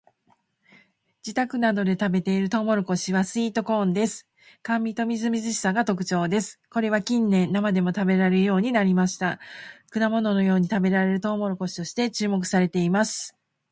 [1.19, 4.27] 自宅などで食べているトウモロコシはスイートコーンです。
[4.63, 6.59] 甘味とみずみずしさが特徴です。
[6.71, 9.39] これは近年生でも食べられるようになりました。
[9.91, 13.35] 果物のように食べられるトウモロコシとして注目されています。